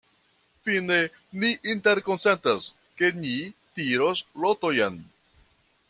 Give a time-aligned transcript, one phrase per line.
[0.67, 0.95] Fine
[1.43, 3.35] ni interkonsentas, ke ni
[3.81, 4.99] tiros lotojn.